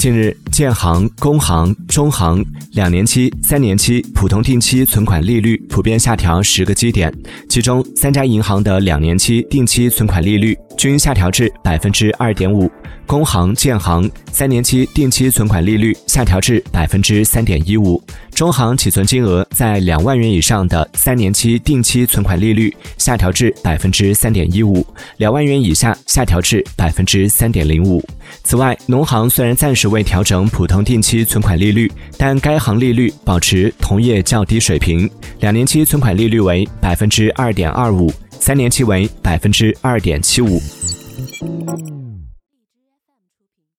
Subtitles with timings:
[0.00, 7.12] 近日，建行、工行、中行两年期、三年期普通定期存款利率普遍下调十个基点，
[7.50, 12.70] 其中三家银行的两年期定期存款利率均下调至百分之二点五。
[13.06, 18.02] 工行、建行三年期定期存款利率下调至百分之三点一五，
[18.34, 24.86] 中行起存金额在两万元以上的三年期定期存款利率下调至百分之三点一五，
[25.18, 28.02] 两万元以下下调至百分之三点零五。
[28.42, 35.10] 此外，农行虽然暂时未调整普通定期存款利率，但该行利率保持同业较低水平，
[35.40, 40.62] 两年期存款利率为百分之二点二五，三年期为百分之二点七五。
[41.42, 41.99] うん。